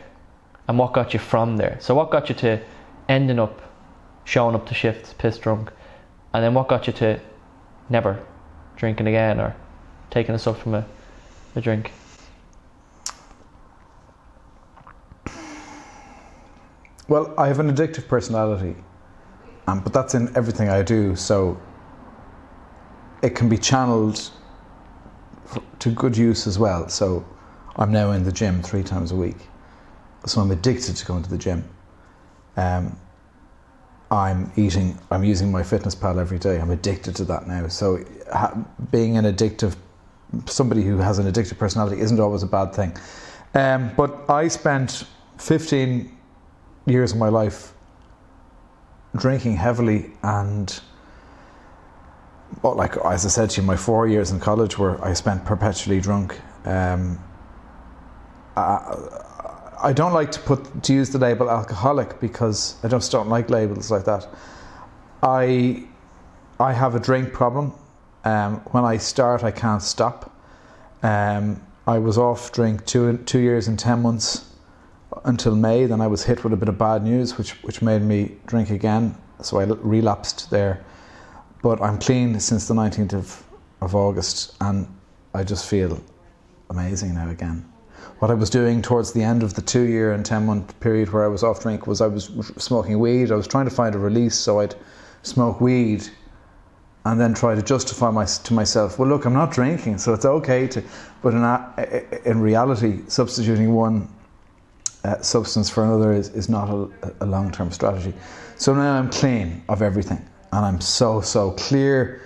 [0.67, 1.77] And what got you from there?
[1.81, 2.61] So what got you to
[3.09, 3.61] ending up
[4.25, 5.71] showing up to shifts pissed drunk?
[6.33, 7.21] And then what got you to
[7.89, 8.21] never
[8.77, 9.55] drinking again or
[10.11, 10.87] taking a from a,
[11.55, 11.93] a drink?
[17.11, 18.77] Well, I have an addictive personality,
[19.67, 21.17] um, but that's in everything I do.
[21.17, 21.61] So
[23.21, 24.31] it can be channeled
[25.81, 26.89] to good use as well.
[26.89, 27.27] So
[27.75, 29.39] I'm now in the gym three times a week.
[30.25, 31.69] So I'm addicted to going to the gym.
[32.57, 32.97] Um,
[34.13, 34.97] I'm eating.
[35.11, 36.61] I'm using MyFitnessPal every day.
[36.61, 37.67] I'm addicted to that now.
[37.67, 38.57] So ha-
[38.93, 39.75] being an addictive,
[40.47, 42.97] somebody who has an addictive personality isn't always a bad thing.
[43.55, 45.07] Um, but I spent
[45.39, 46.19] 15
[46.91, 47.73] years of my life
[49.17, 50.81] drinking heavily and
[52.63, 55.45] well, like as I said to you, my four years in college where I spent
[55.45, 56.39] perpetually drunk.
[56.65, 57.19] Um,
[58.57, 58.97] I,
[59.83, 63.51] I don't like to put to use the label alcoholic because I just don't like
[63.51, 64.29] labels like that.
[65.23, 65.85] I
[66.59, 67.73] I have a drink problem.
[68.25, 70.37] Um, when I start, I can't stop.
[71.03, 74.50] Um, I was off drink two two years and ten months
[75.25, 75.87] until May.
[75.87, 78.71] Then I was hit with a bit of bad news, which which made me drink
[78.71, 79.15] again.
[79.43, 80.85] So I relapsed there.
[81.63, 83.45] But I'm clean since the 19th of,
[83.81, 84.87] of August, and
[85.35, 86.03] I just feel
[86.71, 87.71] amazing now again.
[88.21, 91.13] What I was doing towards the end of the two year and 10 month period
[91.13, 92.25] where I was off drink was I was
[92.57, 93.31] smoking weed.
[93.31, 94.75] I was trying to find a release, so I'd
[95.23, 96.09] smoke weed
[97.05, 100.27] and then try to justify my, to myself, well, look, I'm not drinking, so it's
[100.27, 100.83] okay to.
[101.23, 104.09] But in, in reality, substituting one
[105.05, 106.89] uh, substance for another is, is not a,
[107.21, 108.13] a long term strategy.
[108.57, 112.23] So now I'm clean of everything, and I'm so, so clear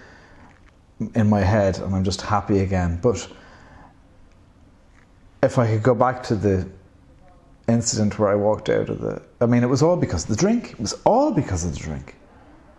[1.15, 2.99] in my head, and I'm just happy again.
[3.03, 3.29] But
[5.43, 6.69] if I could go back to the
[7.69, 9.23] incident where I walked out of the.
[9.41, 10.73] I mean, it was all because of the drink.
[10.73, 12.17] It was all because of the drink.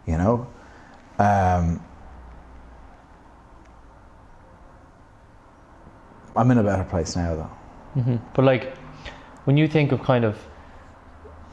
[0.06, 0.48] You know.
[1.18, 1.84] Um,
[6.36, 8.02] I'm in a better place now, though.
[8.02, 8.74] hmm But like,
[9.46, 10.38] when you think of kind of,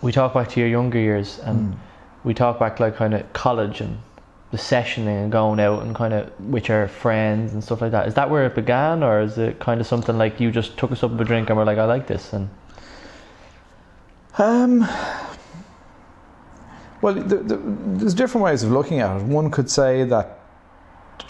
[0.03, 1.77] we talk back to your younger years, and Mm.
[2.25, 3.99] we talk back like kind of college and
[4.51, 8.07] the sessioning and going out and kind of with your friends and stuff like that.
[8.07, 10.91] Is that where it began, or is it kind of something like you just took
[10.91, 12.49] a sip of a drink and were like, I like this, and
[14.39, 14.89] Um,
[17.03, 17.57] well, the, the,
[17.99, 19.23] there's different ways of looking at it.
[19.25, 20.39] One could say that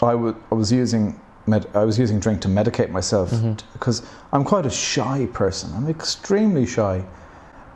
[0.01, 3.57] I wa- I was using med- I was using drink to medicate myself Mhm.
[3.73, 4.01] because
[4.31, 5.71] I'm quite a shy person.
[5.75, 7.03] I'm extremely shy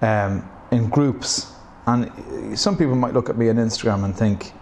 [0.01, 1.47] um, in groups,
[1.85, 4.53] and uh, some people might look at me on Instagram and think,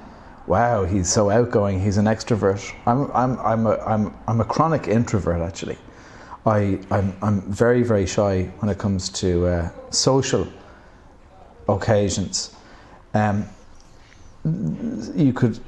[0.48, 1.80] "Wow, he's so outgoing.
[1.80, 5.78] He's an extrovert." I'm I'm I'm a I'm I'm a chronic introvert actually.
[6.48, 10.46] I, I'm, I'm very, very shy when it comes to uh, social
[11.68, 12.52] occasions.
[13.16, 13.46] Um,
[15.16, 15.60] you could,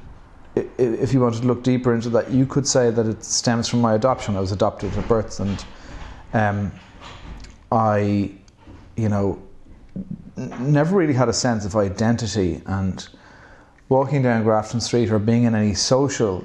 [0.78, 3.80] if you wanted to look deeper into that, you could say that it stems from
[3.80, 4.36] my adoption.
[4.36, 5.64] I was adopted at birth, and
[6.32, 6.72] um,
[7.72, 8.32] I,
[8.96, 9.42] you know,
[10.36, 12.62] never really had a sense of identity.
[12.66, 13.06] And
[13.88, 16.44] walking down Grafton Street or being in any social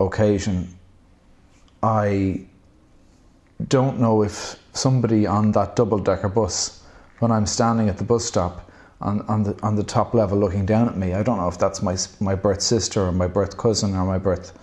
[0.00, 0.68] occasion,
[1.82, 2.46] I
[3.68, 6.82] don't know if somebody on that double decker bus,
[7.20, 8.70] when I'm standing at the bus stop
[9.04, 11.58] on, on, the, on the top level looking down at me, I don't know if
[11.58, 14.58] that's my, my birth sister or my birth cousin or my birth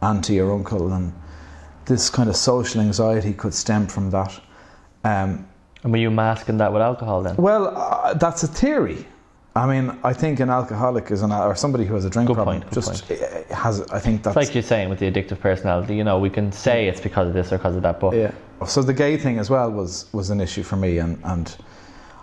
[0.00, 0.92] auntie or uncle.
[0.92, 1.12] And
[1.86, 4.40] this kind of social anxiety could stem from that.
[5.04, 5.48] Um,
[5.82, 7.36] and were you masking that with alcohol then?
[7.36, 9.06] well, uh, that's a theory.
[9.54, 12.36] I mean, I think an alcoholic is an or somebody who has a drink Good
[12.36, 13.82] problem point, just uh, has.
[13.90, 16.50] I think that's It's like you're saying with the addictive personality, you know, we can
[16.52, 18.32] say it's because of this or because of that, but Yeah.
[18.66, 21.54] So the gay thing as well was was an issue for me, and and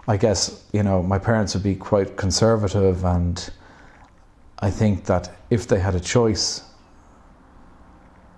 [0.09, 3.47] I guess you know my parents would be quite conservative, and
[4.57, 6.63] I think that if they had a choice,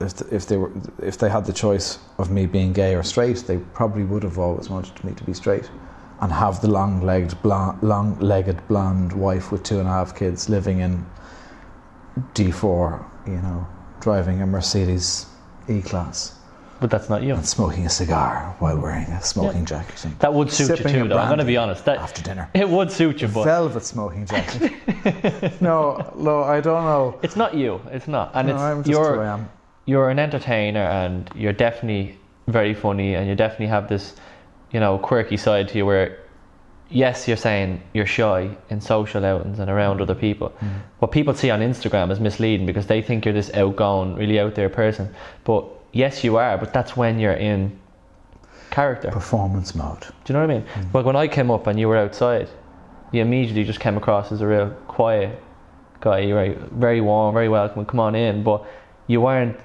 [0.01, 3.03] if th- if they were if they had the choice of me being gay or
[3.03, 5.71] straight, they probably would have always wanted me to be straight,
[6.19, 10.81] and have the long-legged blonde, long-legged blonde wife with two and a half kids living
[10.81, 11.05] in
[12.33, 13.65] D four, you know,
[14.01, 15.25] driving a Mercedes
[15.69, 16.40] E class
[16.81, 17.35] but that's not you.
[17.35, 20.03] and smoking a cigar while wearing a smoking jacket.
[20.03, 21.17] and That would suit you too, though.
[21.19, 21.85] I'm going to be honest.
[21.85, 22.49] That after dinner.
[22.55, 25.61] it would suit you, but Velvet smoking jacket.
[25.61, 27.19] no, no, I don't know.
[27.21, 27.79] it's not you.
[27.91, 29.49] It's not, and No, it's I'm just who I you're am.
[29.85, 32.17] you're an entertainer, and you're definitely
[32.47, 34.15] very funny, and you definitely have this,
[34.71, 36.17] you know, quirky side to you where.
[36.93, 40.49] Yes, you're saying you're shy in social outings and around other people.
[40.59, 40.81] Mm.
[40.99, 44.55] What people see on Instagram is misleading because they think you're this outgoing, really out
[44.55, 45.07] there person.
[45.45, 45.63] But
[45.93, 47.77] yes, you are, but that's when you're in
[48.69, 49.11] character.
[49.11, 50.01] Performance mode.
[50.01, 50.65] Do you know what I mean?
[50.75, 50.93] Mm.
[50.93, 52.47] Like when I came up and you were outside,
[53.11, 55.41] you immediately just came across as a real quiet
[55.99, 56.19] guy.
[56.19, 57.85] You were very warm, very welcome.
[57.85, 58.65] Come on in, but
[59.07, 59.57] you weren't.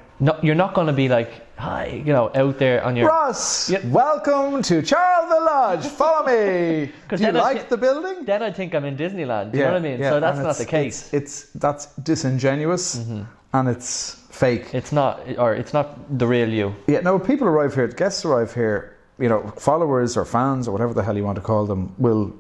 [0.42, 3.06] You're not going to be like, hi, you know, out there on your.
[3.08, 3.84] Ross, Yep.
[3.84, 5.86] welcome to Charleville Lodge.
[5.86, 6.90] Follow me.
[7.10, 8.24] Do you like thi- the building?
[8.24, 9.52] Then I think I'm in Disneyland.
[9.52, 9.98] Do you know what I mean?
[9.98, 11.08] so that's not the case.
[11.08, 11.16] Mm-hmm.
[11.18, 13.04] It's, it's that's disingenuous
[13.52, 14.74] and it's fake.
[14.74, 16.74] It's not, or it's not the real you.
[16.86, 20.92] Yeah, no, people arrive here, guests arrive here, you know, followers or fans or whatever
[20.94, 22.34] the hell you want to call them will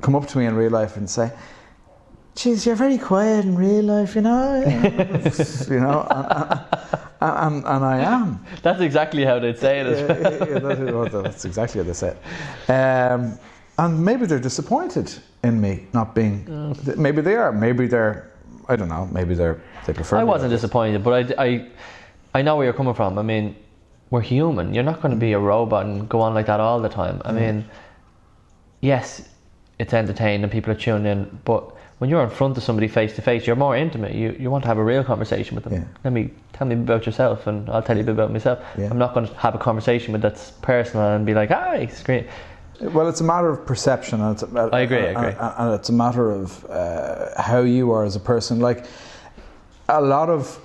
[0.00, 1.32] come up to me in real life and say,
[2.34, 4.62] Geez, you're very quiet in real life, you know.
[5.68, 6.06] you know,
[7.20, 8.42] and, and, and, I am.
[8.62, 9.86] That's exactly how they'd say it.
[9.86, 10.22] Yeah, well.
[10.22, 12.16] yeah, yeah, that is- that's exactly what they said.
[12.68, 13.38] Um,
[13.78, 15.12] and maybe they're disappointed
[15.44, 16.74] in me not being.
[16.96, 17.52] Maybe they are.
[17.52, 18.31] Maybe they're.
[18.68, 19.08] I don't know.
[19.12, 19.60] Maybe they're.
[19.86, 20.16] They prefer.
[20.18, 21.68] I wasn't disappointed, but I, I,
[22.34, 23.18] I know where you're coming from.
[23.18, 23.56] I mean,
[24.10, 24.74] we're human.
[24.74, 27.18] You're not going to be a robot and go on like that all the time.
[27.18, 27.28] Mm.
[27.28, 27.64] I mean,
[28.80, 29.28] yes,
[29.78, 33.14] it's entertaining and people are tuning in, but when you're in front of somebody face
[33.14, 34.12] to face, you're more intimate.
[34.12, 35.74] You you want to have a real conversation with them.
[35.74, 35.84] Yeah.
[36.02, 38.58] Let me tell me about yourself, and I'll tell you a bit about myself.
[38.76, 38.88] Yeah.
[38.90, 42.02] I'm not going to have a conversation with that's personal and be like, "Hi, it's
[42.02, 42.26] great."
[42.82, 45.30] Well, it's a matter of perception, and it's a, I agree, I and- agree.
[45.38, 48.58] and, and it's a matter of uh, how you are as a person.
[48.60, 48.86] Like
[49.88, 50.58] a lot of,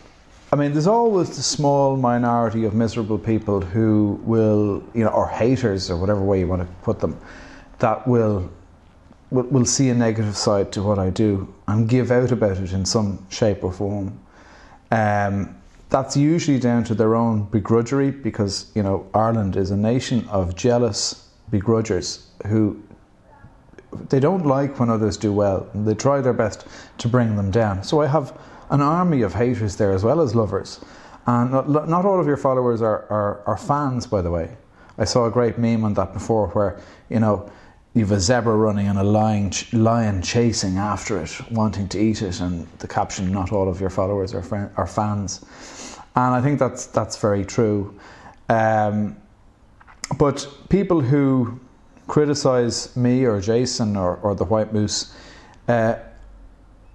[0.51, 5.27] I mean, there's always the small minority of miserable people who will, you know, or
[5.27, 7.19] haters or whatever way you want to put them,
[7.79, 8.49] that will
[9.29, 12.71] will, will see a negative side to what I do and give out about it
[12.71, 14.17] in some shape or form.
[14.89, 15.55] Um,
[15.89, 20.55] that's usually down to their own begrudgery because you know Ireland is a nation of
[20.55, 22.81] jealous begrudgers who
[24.09, 27.51] they don't like when others do well and they try their best to bring them
[27.51, 27.83] down.
[27.83, 28.37] So I have
[28.69, 30.79] an army of haters there as well as lovers.
[31.25, 34.55] And not, not all of your followers are, are, are fans, by the way.
[34.97, 36.79] I saw a great meme on that before where,
[37.09, 37.51] you know,
[37.93, 42.21] you've a zebra running and a lion, ch- lion chasing after it, wanting to eat
[42.21, 45.41] it, and the caption, "Not all of your followers are, are fans,"
[46.15, 47.93] and I think that's that's very true.
[48.49, 49.17] Um,
[50.17, 51.59] but people who
[52.07, 55.13] criticize me or Jason or, or the White Moose,
[55.67, 55.95] uh,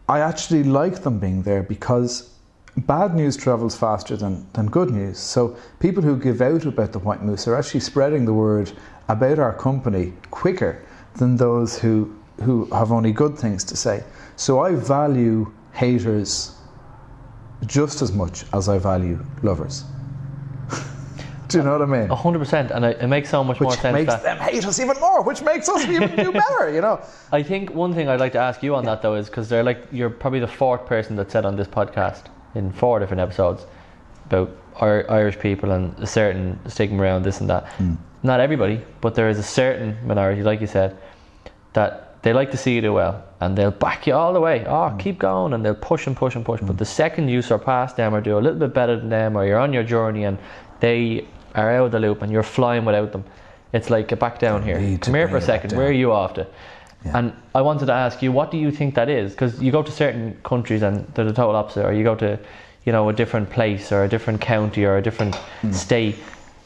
[0.08, 2.30] I actually like them being there because
[2.76, 5.18] bad news travels faster than, than good news.
[5.18, 8.72] So people who give out about the White Moose are actually spreading the word
[9.08, 10.82] about our company quicker
[11.16, 14.02] than those who who have only good things to say.
[14.36, 16.56] So I value haters
[17.66, 19.84] just as much as I value lovers.
[21.52, 22.10] Do you know what I mean?
[22.10, 23.84] A hundred percent, and it, it makes so much more sense.
[23.84, 26.80] Which makes that them hate us even more, which makes us even do better, you
[26.80, 27.00] know.
[27.30, 29.62] I think one thing I'd like to ask you on that though is because they're
[29.62, 33.66] like you're probably the fourth person that said on this podcast in four different episodes
[34.26, 37.66] about Ir- Irish people and a certain stigma around this and that.
[37.78, 37.96] Mm.
[38.22, 40.96] Not everybody, but there is a certain minority, like you said,
[41.72, 44.64] that they like to see you do well and they'll back you all the way.
[44.64, 44.98] Oh, mm.
[44.98, 46.60] keep going, and they'll push and push and push.
[46.60, 46.78] But mm.
[46.78, 49.58] the second you surpass them or do a little bit better than them, or you're
[49.58, 50.38] on your journey and
[50.80, 53.24] they are out of the loop and you're flying without them,
[53.72, 54.98] it's like get back down here.
[54.98, 55.76] Come here for a second.
[55.76, 56.46] Where are you off to?
[57.04, 57.18] Yeah.
[57.18, 59.32] And I wanted to ask you, what do you think that is?
[59.32, 62.38] Because you go to certain countries and they're the total opposite, or you go to,
[62.84, 65.72] you know, a different place or a different county or a different hmm.
[65.72, 66.16] state.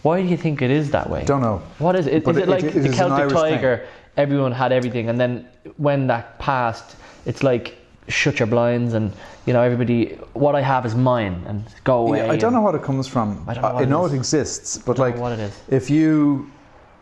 [0.03, 1.25] Why do you think it is that way?
[1.25, 1.62] Don't know.
[1.79, 2.25] What is it?
[2.25, 3.55] But Is it it- like it the Celtic Irish thing.
[3.55, 3.87] Tiger?
[4.16, 5.46] Everyone had everything, and then
[5.77, 6.96] when that passed,
[7.27, 7.77] it's like
[8.09, 9.12] shut your blinds, and
[9.47, 10.19] you know everybody.
[10.33, 12.19] What I have is mine, and go away.
[12.19, 13.45] Yeah, I don't know what it comes from.
[13.49, 15.61] I know I it know it exists, but like what it is.
[15.69, 16.51] if you,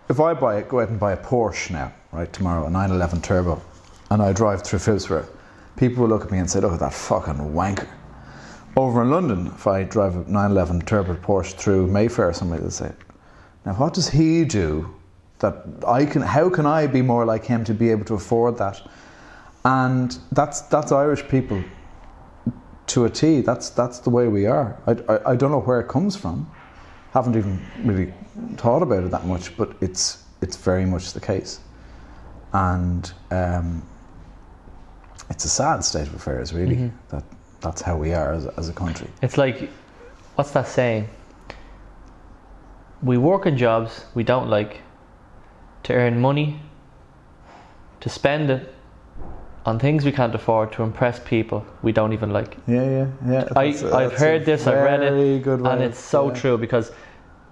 [0.09, 3.23] if I buy it, go out and buy a Porsche now, right tomorrow, a 911
[3.23, 3.61] Turbo,
[4.11, 5.27] and I drive through Phibsborough,
[5.77, 7.89] people will look at me and say, "Look at that fucking wanker."
[8.77, 12.93] Over in London, if I drive a 911 Turbo Porsche through Mayfair, somebody will say,
[13.65, 14.89] "Now what does he do
[15.41, 16.23] that I can?
[16.23, 18.81] How can I be more like him to be able to afford that?"
[19.65, 21.63] And that's that's Irish people
[22.87, 23.41] to a T.
[23.41, 24.79] That's that's the way we are.
[24.87, 26.51] I, I, I don't know where it comes from.
[27.13, 28.13] Haven't even really
[28.57, 31.61] thought about it that much, but it's it's very much the case,
[32.53, 33.83] and um,
[35.31, 36.93] it's a sad state of affairs, really.
[37.09, 37.25] That
[37.61, 39.09] that's how we are as, as a country.
[39.23, 39.71] It's like,
[40.35, 41.09] what's that saying?
[43.03, 44.81] We work in jobs we don't like
[45.85, 46.61] to earn money,
[48.01, 48.74] to spend it
[49.67, 52.57] on things we can't afford to impress people we don't even like.
[52.67, 53.49] Yeah, yeah, yeah.
[53.57, 56.93] I, That's a- I've heard this, I've read it, and it's so yeah, true because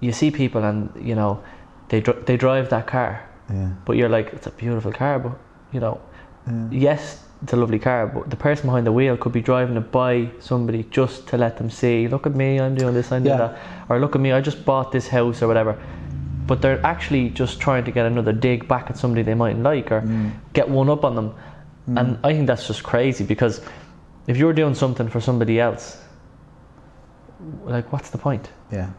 [0.01, 1.42] you see people and you know
[1.88, 5.33] they dr- they drive that car, Yeah, but you're like it's a beautiful car, but
[5.72, 6.01] you know
[6.46, 6.68] yeah.
[6.70, 9.90] yes, it's a lovely car, but the person behind the wheel could be driving it
[9.90, 13.38] by somebody just to let them see, look at me, I'm doing this, I'm doing
[13.38, 15.81] that, or look at me, I just bought this house or whatever.
[16.46, 19.90] But they're actually just trying to get another dig back at somebody they mightn't like
[19.92, 20.33] or Mm.
[20.53, 21.33] get one up on them.
[21.87, 21.99] Hmm.
[21.99, 23.61] And I think that's just crazy because
[24.27, 25.99] if you're doing something for somebody else,
[27.64, 28.51] like what's the point?
[28.71, 28.90] yeah.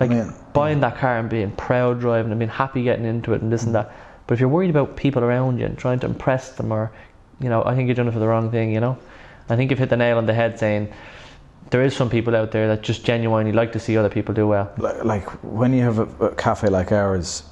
[0.00, 3.34] Like I mean, buying that car and being proud driving and being happy getting into
[3.34, 3.74] it and this and hmm.
[3.74, 3.94] that.
[4.26, 6.92] But if you're worried about people around you and trying to impress them or,
[7.40, 8.98] you know, I think you're doing it for the wrong thing, you know?
[9.48, 10.92] I think you've hit the nail on the head saying
[11.70, 14.46] there is some people out there that just genuinely like to see other people do
[14.46, 14.72] well.
[14.78, 17.44] like, like when you have a, a cafe like ours,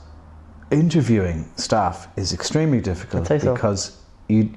[0.71, 3.53] interviewing staff is extremely difficult say so.
[3.53, 4.55] because you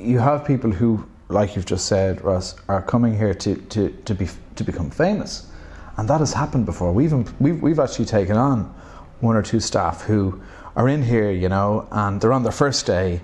[0.00, 4.14] you have people who, like you've just said, Ross, are coming here to, to, to
[4.14, 5.50] be to become famous,
[5.96, 6.92] and that has happened before.
[6.92, 8.74] We've we've we've actually taken on
[9.20, 10.40] one or two staff who
[10.76, 13.20] are in here, you know, and they're on their first day,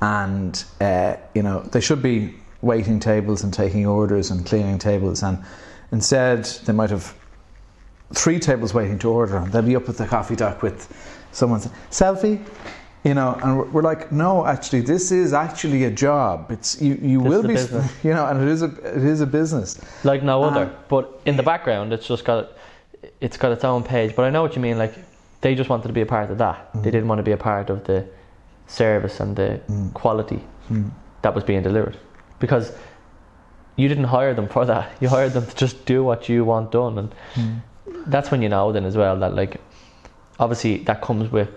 [0.00, 5.22] and uh, you know they should be waiting tables and taking orders and cleaning tables,
[5.22, 5.38] and
[5.92, 7.14] instead they might have
[8.12, 10.88] three tables waiting to order, and they'll be up at the coffee dock with
[11.32, 11.60] someone.
[11.90, 12.42] Selfie,
[13.08, 16.50] you know, and we're, like, no, actually, this is actually a job.
[16.50, 17.92] It's you, you This will be, business.
[18.04, 19.80] you know, and it is a it is a business.
[20.04, 20.64] Like no uh, other.
[20.64, 22.52] Um, but in the background it's just got
[23.20, 24.14] it's got its own page.
[24.14, 24.94] But I know what you mean, like
[25.40, 26.72] they just wanted to be a part of that.
[26.72, 26.82] Mm.
[26.82, 28.06] They didn't want to be a part of the
[28.66, 29.92] service and the mm.
[29.94, 30.40] quality
[30.70, 30.90] mm.
[31.22, 31.96] that was being delivered.
[32.40, 32.72] Because
[33.76, 34.92] you didn't hire them for that.
[35.00, 37.62] You hired them to just do what you want done and
[38.06, 39.60] that's when you know then as well that like
[40.38, 41.48] obviously that comes with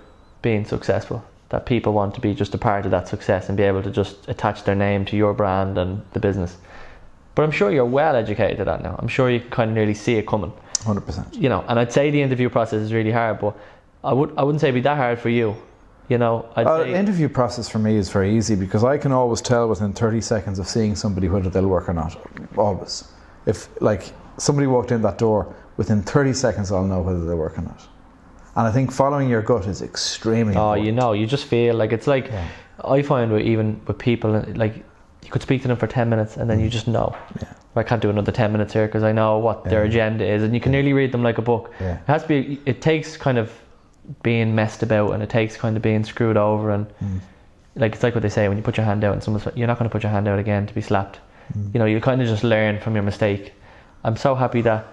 [0.42, 3.64] being successful that people want to be just a part of that success and be
[3.64, 6.58] able to just attach their name to your brand and the business
[7.36, 9.76] but i'm sure you're well educated at that now i'm sure you can kind of
[9.76, 10.52] nearly see it coming
[10.84, 11.34] Hundred percent.
[11.36, 13.56] you know and i'd say the interview process is really hard but
[14.04, 15.56] i would i wouldn't say it'd be that hard for you
[16.10, 18.98] you know i'd Uh, say the interview process for me is very easy because I
[18.98, 22.18] can always tell within 30 seconds of seeing somebody whether they'll work or not.
[22.58, 23.06] Always.
[23.46, 24.04] If like
[24.38, 27.88] somebody walked in that door, within 30 seconds I'll know whether they'll work or not.
[28.56, 30.86] And I think following your gut is extremely Oh, important.
[30.86, 32.48] you know, you just feel like it's like Yeah.
[32.84, 34.76] I find with even with people like
[35.24, 37.16] you could speak to them for ten minutes and then you just know.
[37.40, 37.48] Yeah.
[37.76, 40.54] I can't do another ten minutes here because I know what their agenda is, and
[40.54, 41.72] you can nearly read them like a book.
[41.80, 42.60] It has to be.
[42.66, 43.50] It takes kind of
[44.24, 47.20] being messed about, and it takes kind of being screwed over, and Mm.
[47.78, 49.68] like it's like what they say when you put your hand out and someone's you're
[49.68, 51.20] not going to put your hand out again to be slapped.
[51.58, 51.74] Mm.
[51.74, 53.54] You know, you kind of just learn from your mistake.
[54.04, 54.86] I'm so happy that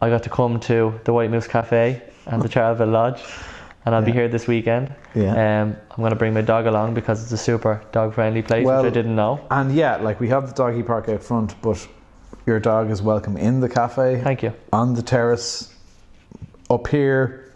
[0.00, 3.22] I got to come to the White Moose Cafe and the Charleville Lodge,
[3.84, 4.94] and I'll be here this weekend.
[5.14, 5.62] Yeah.
[5.62, 8.64] Um, I'm going to bring my dog along because it's a super dog friendly place,
[8.64, 9.40] Well- which I didn't know.
[9.50, 11.86] And yeah, like we have the doggy park out front, but
[12.46, 14.52] your dog is welcome in the cafe, Thank you.
[14.72, 15.74] on the terrace,
[16.70, 17.52] up here,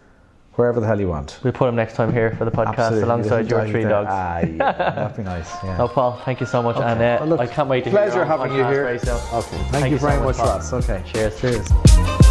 [0.55, 1.39] wherever the hell you want.
[1.43, 3.03] We'll put him next time here for the podcast Absolutely.
[3.03, 3.89] alongside your three there.
[3.89, 4.09] dogs.
[4.11, 5.51] Ah, yeah, that'd be nice.
[5.63, 5.77] Yeah.
[5.81, 7.99] Oh, Paul, thank you so much, and uh, Well, look, I can't wait to hear
[7.99, 8.85] Pleasure having you here.
[8.87, 8.97] Okay,
[9.71, 10.45] thank, you you so very much, much.
[10.45, 10.73] Ross.
[10.73, 11.39] Okay, Cheers.
[11.39, 12.22] cheers.